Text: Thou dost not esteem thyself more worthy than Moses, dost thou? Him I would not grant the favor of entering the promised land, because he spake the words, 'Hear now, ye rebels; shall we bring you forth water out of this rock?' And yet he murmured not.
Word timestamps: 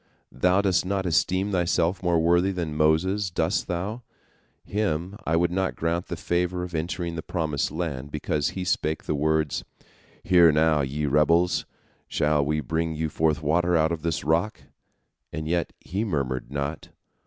Thou 0.31 0.61
dost 0.63 0.83
not 0.83 1.05
esteem 1.05 1.51
thyself 1.51 2.01
more 2.01 2.19
worthy 2.19 2.51
than 2.51 2.73
Moses, 2.75 3.29
dost 3.29 3.67
thou? 3.67 4.01
Him 4.63 5.15
I 5.27 5.35
would 5.35 5.51
not 5.51 5.75
grant 5.75 6.07
the 6.07 6.15
favor 6.15 6.63
of 6.63 6.73
entering 6.73 7.13
the 7.13 7.21
promised 7.21 7.69
land, 7.71 8.09
because 8.09 8.49
he 8.57 8.63
spake 8.63 9.03
the 9.03 9.13
words, 9.13 9.63
'Hear 10.23 10.51
now, 10.51 10.81
ye 10.81 11.05
rebels; 11.05 11.67
shall 12.07 12.43
we 12.43 12.61
bring 12.61 12.95
you 12.95 13.09
forth 13.09 13.43
water 13.43 13.77
out 13.77 13.91
of 13.91 14.01
this 14.01 14.23
rock?' 14.23 14.63
And 15.31 15.47
yet 15.47 15.71
he 15.79 16.03
murmured 16.03 16.49
not. 16.49 16.89